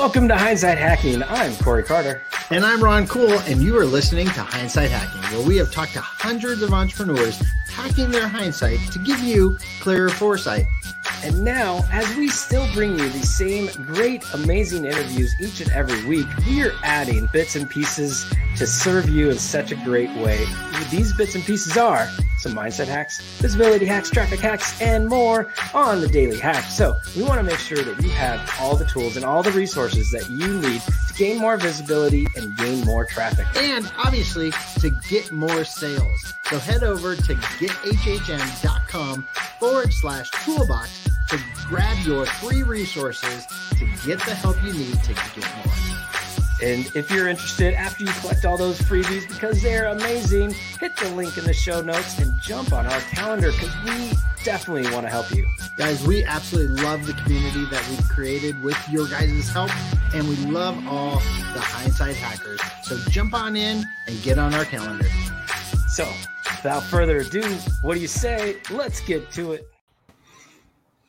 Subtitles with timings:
[0.00, 1.22] Welcome to Hindsight Hacking.
[1.22, 2.22] I'm Corey Carter.
[2.48, 5.92] And I'm Ron Kuhl, and you are listening to Hindsight Hacking, where we have talked
[5.92, 7.38] to hundreds of entrepreneurs
[7.68, 10.64] hacking their hindsight to give you clearer foresight.
[11.22, 16.02] And now, as we still bring you the same great, amazing interviews each and every
[16.06, 18.24] week, we are adding bits and pieces
[18.56, 20.44] to serve you in such a great way.
[20.90, 22.08] These bits and pieces are
[22.38, 26.64] some mindset hacks, visibility hacks, traffic hacks, and more on the daily hack.
[26.64, 29.52] So we want to make sure that you have all the tools and all the
[29.52, 33.46] resources that you need to gain more visibility and gain more traffic.
[33.56, 36.32] And obviously to get more sales.
[36.44, 39.22] So head over to gethhm.com
[39.58, 43.46] forward slash toolbox to grab your free resources
[43.78, 45.74] to get the help you need to get more.
[46.60, 51.08] And if you're interested, after you collect all those freebies, because they're amazing, hit the
[51.10, 54.10] link in the show notes and jump on our calendar because we
[54.44, 55.46] definitely want to help you.
[55.78, 59.70] Guys, we absolutely love the community that we've created with your guys' help,
[60.12, 61.20] and we love all
[61.54, 62.60] the hindsight hackers.
[62.82, 65.06] So jump on in and get on our calendar.
[65.88, 66.12] So,
[66.56, 67.42] without further ado,
[67.82, 68.56] what do you say?
[68.70, 69.69] Let's get to it.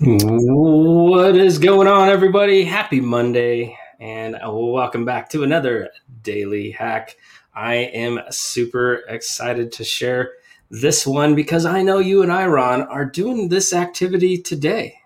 [0.00, 2.64] What is going on, everybody?
[2.64, 5.90] Happy Monday and welcome back to another
[6.22, 7.16] daily hack.
[7.54, 10.32] I am super excited to share
[10.68, 14.98] this one because I know you and I, Ron, are doing this activity today.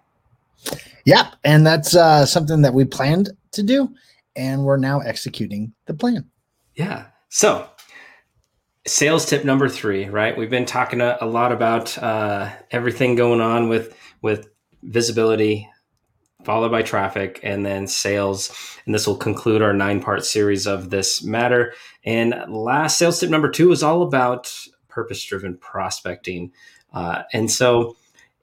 [1.05, 3.95] Yep, and that's uh, something that we planned to do,
[4.37, 6.25] and we're now executing the plan.
[6.77, 7.09] Yeah.
[7.29, 7.69] So,
[8.87, 10.35] sales tip number three, right?
[10.35, 14.49] We've been talking a, a lot about uh, everything going on with with
[14.83, 15.69] visibility,
[16.45, 18.51] followed by traffic, and then sales.
[18.87, 21.75] And this will conclude our nine part series of this matter.
[22.05, 24.53] And last sales tip number two is all about
[24.89, 26.53] purpose driven prospecting.
[26.93, 27.97] Uh, and so,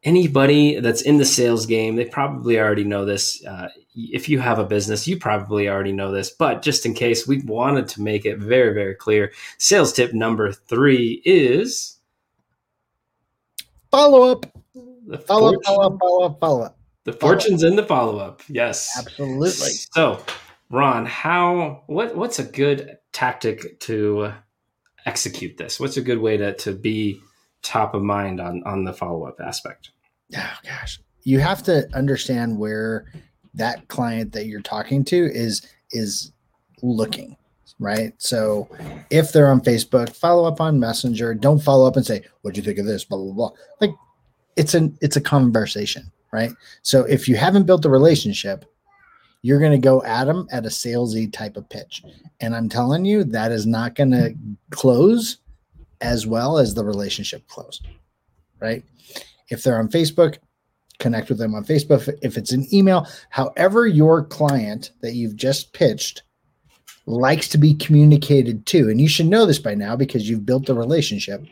[0.04, 3.44] anybody that's in the sales game, they probably already know this.
[3.46, 7.28] Uh, if you have a business, you probably already know this, but just in case,
[7.28, 9.32] we wanted to make it very, very clear.
[9.58, 11.98] Sales tip number three is
[13.92, 14.46] follow up.
[15.26, 16.78] Follow up, follow up, follow up, follow up.
[17.04, 18.42] The fortunes in the follow up.
[18.50, 18.90] Yes.
[18.98, 19.70] Absolutely.
[19.94, 20.24] So,
[20.70, 24.34] Ron, how what what's a good tactic to
[25.06, 25.80] execute this?
[25.80, 27.22] What's a good way to to be
[27.62, 29.92] top of mind on on the follow up aspect?
[30.36, 31.00] Oh gosh.
[31.24, 33.06] You have to understand where
[33.54, 35.62] that client that you're talking to is
[35.92, 36.32] is
[36.82, 37.38] looking
[37.80, 38.14] right?
[38.18, 38.70] So
[39.10, 41.34] if they're on Facebook, follow up on Messenger.
[41.34, 43.52] Don't follow up and say, "What'd you think of this?" Blah blah blah.
[43.82, 43.92] Like
[44.56, 46.52] it's an it's a conversation, right?
[46.82, 48.66] So if you haven't built a relationship,
[49.42, 52.04] you're going to go at them at a salesy type of pitch.
[52.42, 54.36] And I'm telling you, that is not going to
[54.72, 55.38] close
[56.02, 57.88] as well as the relationship closed,
[58.60, 58.84] right?
[59.50, 60.38] If they're on Facebook,
[61.00, 62.12] connect with them on Facebook.
[62.22, 66.24] If it's an email, however, your client that you've just pitched
[67.06, 70.66] likes to be communicated to, and you should know this by now because you've built
[70.66, 71.46] the relationship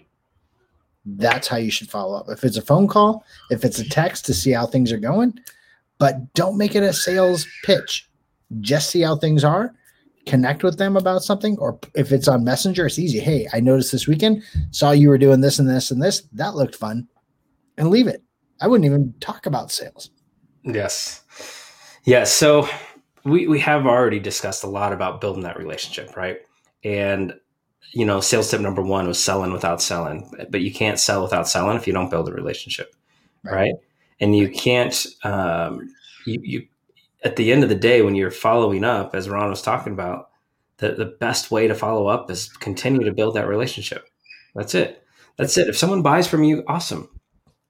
[1.05, 2.27] that's how you should follow up.
[2.29, 5.37] If it's a phone call, if it's a text to see how things are going,
[5.99, 8.09] but don't make it a sales pitch.
[8.61, 9.73] Just see how things are,
[10.25, 13.19] connect with them about something, or if it's on Messenger, it's easy.
[13.19, 16.23] Hey, I noticed this weekend, saw you were doing this and this and this.
[16.33, 17.07] That looked fun,
[17.77, 18.23] and leave it.
[18.61, 20.11] I wouldn't even talk about sales.
[20.63, 21.23] Yes.
[22.05, 22.31] Yes.
[22.31, 22.69] So
[23.25, 26.39] we, we have already discussed a lot about building that relationship, right?
[26.83, 27.33] And
[27.91, 31.47] you know, sales tip number one was selling without selling, but you can't sell without
[31.47, 32.95] selling if you don't build a relationship,
[33.43, 33.53] right?
[33.53, 33.73] right?
[34.19, 35.93] And you can't, um,
[36.25, 36.67] you, you,
[37.23, 40.29] at the end of the day, when you're following up, as Ron was talking about,
[40.77, 44.07] the, the best way to follow up is continue to build that relationship.
[44.55, 45.03] That's it.
[45.37, 45.67] That's it.
[45.67, 47.09] If someone buys from you, awesome,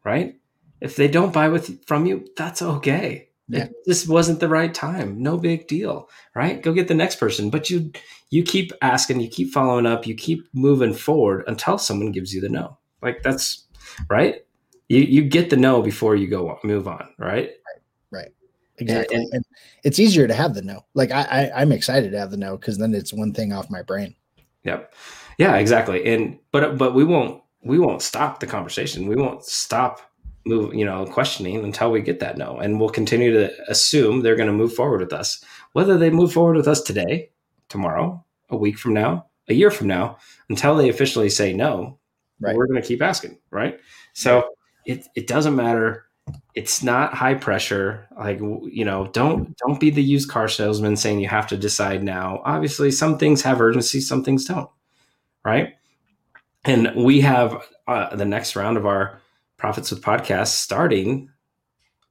[0.03, 0.35] right?
[0.81, 3.29] If they don't buy with from you, that's okay.
[3.49, 3.67] Yeah.
[3.85, 5.21] this wasn't the right time.
[5.21, 6.61] No big deal, right?
[6.61, 7.49] Go get the next person.
[7.49, 7.91] But you
[8.29, 12.41] you keep asking, you keep following up, you keep moving forward until someone gives you
[12.41, 12.77] the no.
[13.01, 13.65] Like that's
[14.09, 14.45] right.
[14.87, 17.49] You you get the no before you go on, move on, right?
[17.49, 17.81] Right.
[18.11, 18.31] Right.
[18.77, 19.17] Exactly.
[19.17, 19.45] And, and,
[19.83, 20.85] it's easier to have the no.
[20.93, 23.69] Like I, I I'm excited to have the no because then it's one thing off
[23.69, 24.15] my brain.
[24.63, 24.93] Yep.
[25.37, 26.05] Yeah, exactly.
[26.05, 29.07] And but but we won't we won't stop the conversation.
[29.07, 30.01] We won't stop
[30.45, 32.57] move, you know, questioning until we get that no.
[32.57, 35.43] And we'll continue to assume they're going to move forward with us.
[35.73, 37.31] Whether they move forward with us today,
[37.69, 40.17] tomorrow, a week from now, a year from now,
[40.49, 41.97] until they officially say no,
[42.39, 42.55] right.
[42.55, 43.79] we're going to keep asking, right?
[44.13, 44.49] So
[44.85, 46.05] it, it doesn't matter.
[46.55, 48.07] It's not high pressure.
[48.17, 52.03] Like, you know, don't, don't be the used car salesman saying you have to decide
[52.03, 52.41] now.
[52.45, 54.69] Obviously, some things have urgency, some things don't,
[55.43, 55.73] right?
[56.65, 59.19] And we have uh, the next round of our
[59.63, 61.29] Profits with Podcasts starting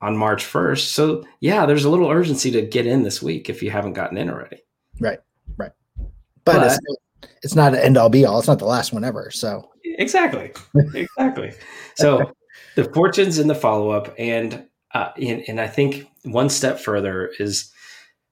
[0.01, 0.87] on March 1st.
[0.87, 4.17] So, yeah, there's a little urgency to get in this week if you haven't gotten
[4.17, 4.63] in already.
[4.99, 5.19] Right.
[5.59, 5.73] Right.
[5.99, 6.07] But,
[6.47, 8.39] but it's, it's not an end all be all.
[8.39, 9.31] It's not the last one ever.
[9.31, 10.53] So, exactly.
[10.95, 11.53] exactly.
[11.97, 12.33] So,
[12.75, 14.15] the fortunes in the follow up.
[14.19, 17.71] And, uh, and, and I think one step further is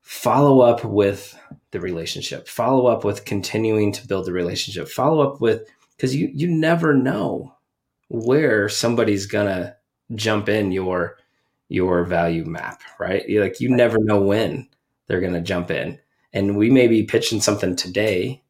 [0.01, 1.39] follow up with
[1.73, 6.31] the relationship, follow up with continuing to build the relationship, follow up with, because you,
[6.33, 7.55] you never know
[8.11, 9.77] where somebody's gonna
[10.15, 11.17] jump in your
[11.69, 13.27] your value map, right?
[13.29, 14.69] You're like you never know when
[15.07, 15.99] they're gonna jump in.
[16.33, 18.43] And we may be pitching something today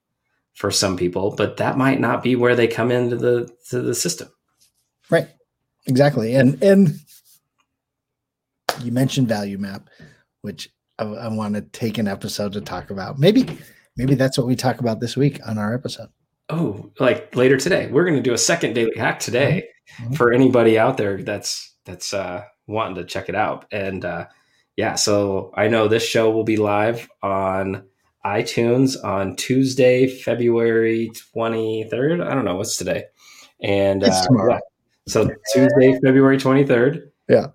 [0.54, 3.94] for some people, but that might not be where they come into the to the
[3.94, 4.28] system.
[5.10, 5.28] Right.
[5.86, 6.34] Exactly.
[6.34, 6.94] And and
[8.82, 9.90] you mentioned value map,
[10.40, 13.18] which I, I want to take an episode to talk about.
[13.18, 13.58] Maybe
[13.96, 16.08] maybe that's what we talk about this week on our episode
[16.50, 19.68] oh, like later today, we're going to do a second daily hack today
[19.98, 20.14] mm-hmm.
[20.14, 23.66] for anybody out there that's that's uh, wanting to check it out.
[23.72, 24.26] And uh,
[24.76, 27.84] yeah, so I know this show will be live on
[28.24, 32.20] iTunes on Tuesday, February twenty third.
[32.20, 33.04] I don't know what's today,
[33.62, 34.58] and uh, yeah.
[35.08, 37.12] so Tuesday, February twenty third.
[37.28, 37.48] Yeah,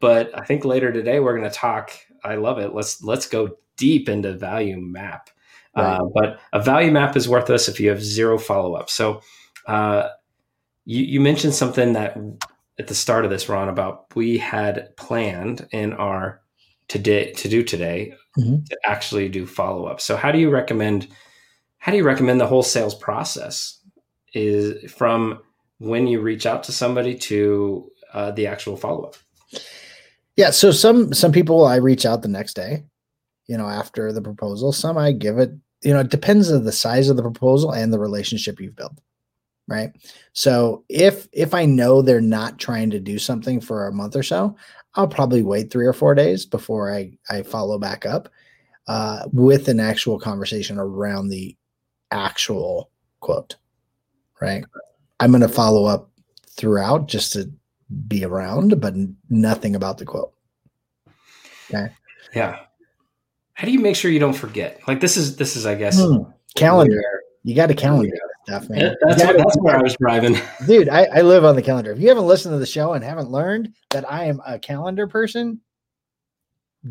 [0.00, 1.92] but I think later today we're going to talk.
[2.22, 2.74] I love it.
[2.74, 5.30] Let's let's go deep into value map
[5.76, 5.96] Right.
[5.96, 8.88] Uh, but a value map is worthless if you have zero follow up.
[8.90, 9.20] So
[9.66, 10.08] uh,
[10.84, 12.16] you, you, mentioned something that
[12.78, 16.42] at the start of this, Ron, about we had planned in our
[16.88, 18.62] today to do today mm-hmm.
[18.64, 20.00] to actually do follow up.
[20.00, 21.08] So how do you recommend?
[21.78, 23.80] How do you recommend the whole sales process
[24.32, 25.40] is from
[25.78, 29.16] when you reach out to somebody to uh, the actual follow up?
[30.36, 32.84] Yeah, so some some people I reach out the next day,
[33.46, 34.72] you know, after the proposal.
[34.72, 35.50] Some I give it
[35.84, 38.98] you know, it depends on the size of the proposal and the relationship you've built.
[39.66, 39.92] Right.
[40.32, 44.22] So if if I know they're not trying to do something for a month or
[44.22, 44.56] so,
[44.94, 48.28] I'll probably wait three or four days before I, I follow back up
[48.88, 51.56] uh, with an actual conversation around the
[52.10, 52.90] actual
[53.20, 53.56] quote.
[54.40, 54.64] Right.
[55.20, 56.10] I'm going to follow up
[56.50, 57.50] throughout just to
[58.06, 58.94] be around, but
[59.30, 60.34] nothing about the quote.
[61.70, 61.88] Okay.
[62.34, 62.58] Yeah
[63.54, 64.80] how do you make sure you don't forget?
[64.86, 66.22] Like this is this is I guess hmm.
[66.56, 67.02] calendar.
[67.42, 68.94] You got a calendar stuff, man.
[69.02, 70.36] That's, what, that's where I was driving,
[70.66, 70.88] dude.
[70.88, 71.92] I, I live on the calendar.
[71.92, 75.06] If you haven't listened to the show and haven't learned that I am a calendar
[75.06, 75.60] person,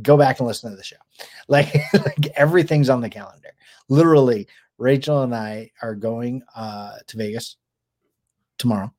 [0.02, 0.98] go back and listen to the show.
[1.50, 3.50] Like, like everything's on the calendar.
[3.90, 7.58] Literally, Rachel and I are going uh, to Vegas
[8.58, 8.94] tomorrow,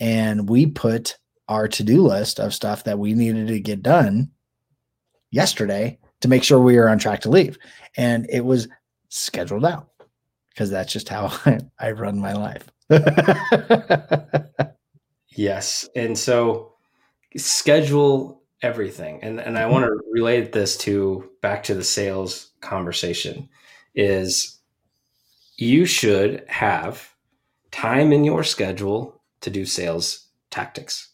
[0.00, 4.32] and we put our to-do list of stuff that we needed to get done
[5.30, 7.58] yesterday to make sure we were on track to leave.
[7.96, 8.68] And it was
[9.08, 9.88] scheduled out
[10.50, 12.70] because that's just how I, I run my life.
[15.30, 15.88] yes.
[15.94, 16.72] And so
[17.36, 19.20] schedule everything.
[19.22, 20.12] And and I want to mm-hmm.
[20.12, 23.48] relate this to back to the sales conversation
[23.94, 24.58] is
[25.56, 27.14] you should have
[27.70, 31.10] time in your schedule to do sales tactics.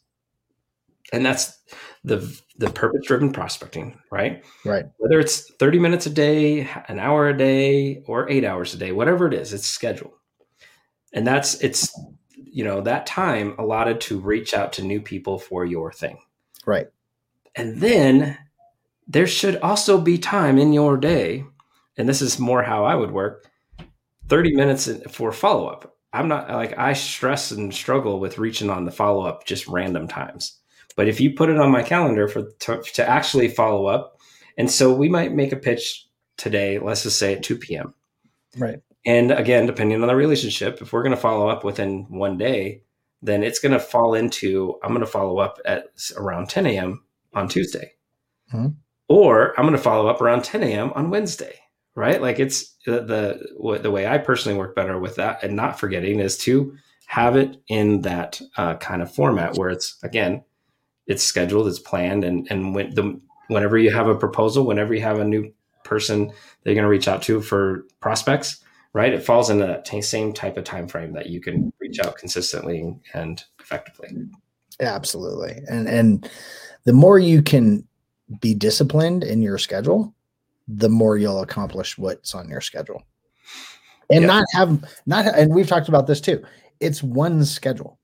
[1.12, 1.58] And that's
[2.04, 4.44] the the purpose driven prospecting, right?
[4.64, 4.84] Right.
[4.98, 8.92] Whether it's 30 minutes a day, an hour a day, or eight hours a day,
[8.92, 10.12] whatever it is, it's scheduled.
[11.12, 11.92] And that's it's
[12.54, 16.20] you know, that time allotted to reach out to new people for your thing.
[16.64, 16.86] Right.
[17.56, 18.38] And then
[19.08, 21.44] there should also be time in your day,
[21.96, 23.50] and this is more how I would work
[24.28, 25.96] 30 minutes for follow up.
[26.12, 30.06] I'm not like I stress and struggle with reaching on the follow up just random
[30.06, 30.60] times
[30.96, 34.20] but if you put it on my calendar for to, to actually follow up,
[34.56, 37.94] and so we might make a pitch today, let's just say at 2 p.m.
[38.56, 38.80] Right.
[39.06, 42.82] And again, depending on the relationship, if we're going to follow up within one day,
[43.22, 47.04] then it's going to fall into I'm going to follow up at around 10 a.m.
[47.34, 47.92] on Tuesday.
[48.52, 48.68] Mm-hmm.
[49.08, 50.92] Or I'm going to follow up around 10 a.m.
[50.94, 51.58] on Wednesday,
[51.94, 52.20] right?
[52.22, 56.20] Like it's the, the, the way I personally work better with that and not forgetting
[56.20, 56.74] is to
[57.06, 60.42] have it in that uh, kind of format where it's again
[61.06, 65.02] it's scheduled, it's planned, and and when the whenever you have a proposal, whenever you
[65.02, 65.52] have a new
[65.84, 66.34] person that
[66.64, 69.12] you're going to reach out to for prospects, right?
[69.12, 72.16] It falls into that t- same type of time frame that you can reach out
[72.16, 74.08] consistently and effectively.
[74.80, 76.30] Absolutely, and and
[76.84, 77.86] the more you can
[78.40, 80.14] be disciplined in your schedule,
[80.66, 83.02] the more you'll accomplish what's on your schedule,
[84.10, 84.26] and yeah.
[84.26, 85.26] not have not.
[85.26, 86.42] And we've talked about this too.
[86.80, 87.98] It's one schedule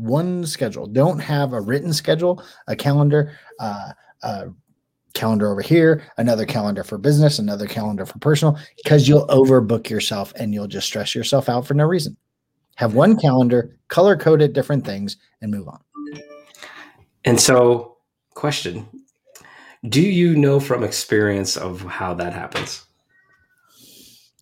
[0.00, 0.86] one schedule.
[0.86, 3.92] Don't have a written schedule, a calendar, uh,
[4.22, 4.48] a
[5.14, 10.32] calendar over here, another calendar for business, another calendar for personal, because you'll overbook yourself
[10.36, 12.16] and you'll just stress yourself out for no reason.
[12.76, 15.80] Have one calendar, color coded different things, and move on.
[17.24, 17.98] And so
[18.34, 18.88] question
[19.88, 22.86] Do you know from experience of how that happens?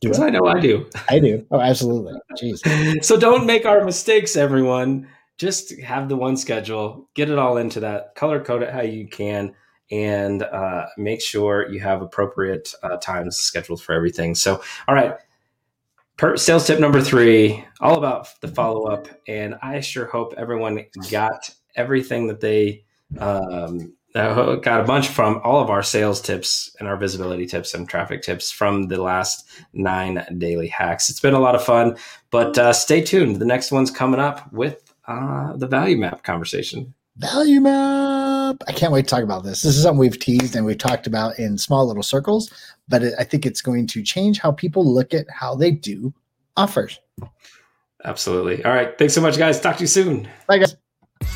[0.01, 0.89] Because I know I do.
[1.09, 1.45] I do.
[1.51, 2.15] Oh, absolutely.
[2.41, 3.05] Jeez.
[3.05, 5.09] so don't make our mistakes, everyone.
[5.39, 9.07] Just have the one schedule, get it all into that, color code it how you
[9.07, 9.55] can,
[9.91, 14.35] and uh, make sure you have appropriate uh, times scheduled for everything.
[14.35, 15.15] So, all right.
[16.17, 19.07] Per, sales tip number three, all about the follow up.
[19.29, 22.85] And I sure hope everyone got everything that they
[23.19, 27.89] um, got a bunch from all of our sales tips and our visibility tips and
[27.89, 31.09] traffic tips from the last nine daily hacks.
[31.09, 31.97] It's been a lot of fun,
[32.31, 33.37] but uh, stay tuned.
[33.37, 36.95] The next one's coming up with uh, the value map conversation.
[37.17, 38.63] Value map.
[38.69, 39.63] I can't wait to talk about this.
[39.63, 42.53] This is something we've teased and we've talked about in small little circles,
[42.87, 46.13] but it, I think it's going to change how people look at how they do
[46.57, 47.01] offers.
[48.05, 48.65] Absolutely.
[48.65, 48.97] All right.
[48.97, 49.61] Thanks so much, guys.
[49.61, 50.29] Talk to you soon.
[50.47, 50.77] Bye, guys.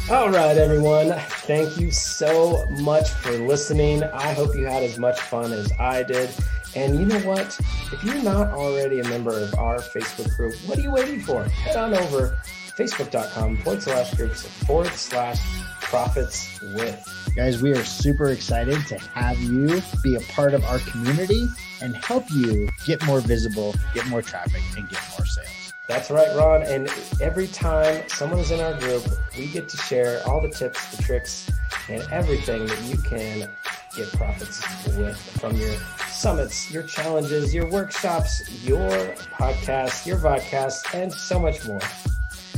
[0.08, 1.12] All right, everyone.
[1.18, 4.04] Thank you so much for listening.
[4.04, 6.30] I hope you had as much fun as I did.
[6.76, 7.58] And you know what?
[7.92, 11.42] If you're not already a member of our Facebook group, what are you waiting for?
[11.44, 12.38] Head on over
[12.76, 15.40] facebook.com forward slash groups forward slash
[15.80, 17.32] profits with.
[17.36, 21.46] Guys, we are super excited to have you be a part of our community
[21.80, 25.72] and help you get more visible, get more traffic, and get more sales.
[25.88, 26.62] That's right, Ron.
[26.62, 26.88] And
[27.20, 29.04] every time someone is in our group,
[29.36, 31.50] we get to share all the tips, the tricks,
[31.88, 33.48] and everything that you can
[33.94, 34.62] get profits
[34.96, 35.74] with from your
[36.08, 38.88] summits, your challenges, your workshops, your
[39.36, 41.80] podcasts, your vodcast, and so much more.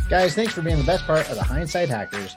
[0.09, 2.37] Guys, thanks for being the best part of the Hindsight Hackers.